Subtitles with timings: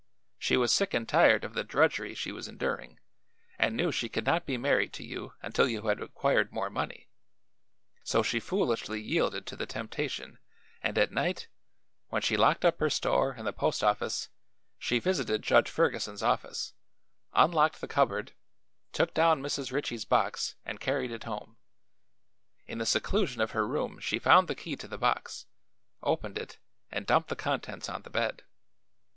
[0.39, 2.97] She was sick and tired of the drudgery she was enduring
[3.59, 7.07] and knew she could not be married to you until you had acquired more money;
[8.03, 10.39] so she foolishly yielded to the temptation
[10.81, 11.49] and at night,
[12.07, 14.29] when she locked up her store and the post office,
[14.79, 16.73] she visited Judge Ferguson's office,
[17.33, 18.33] unlocked the cupboard,
[18.93, 19.71] took down Mrs.
[19.71, 21.57] Ritchie's box and carried it home.
[22.65, 25.45] In the seclusion of her room she found the key to the box,
[26.01, 26.57] opened it
[26.89, 28.41] and dumped the contents on the bed.